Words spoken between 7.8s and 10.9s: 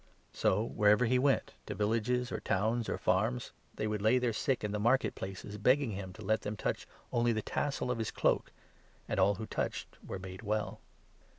of his cloak; and all who touched were made well.